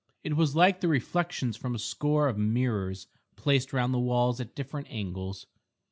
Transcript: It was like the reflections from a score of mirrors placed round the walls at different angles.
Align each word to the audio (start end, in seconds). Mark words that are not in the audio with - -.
It 0.23 0.35
was 0.35 0.55
like 0.55 0.81
the 0.81 0.87
reflections 0.87 1.55
from 1.55 1.75
a 1.75 1.77
score 1.77 2.27
of 2.27 2.35
mirrors 2.35 3.05
placed 3.35 3.71
round 3.71 3.93
the 3.93 3.99
walls 3.99 4.41
at 4.41 4.55
different 4.55 4.87
angles. 4.89 5.45